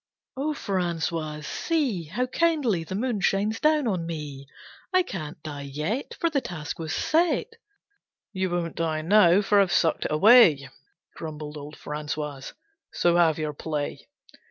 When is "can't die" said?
5.03-5.61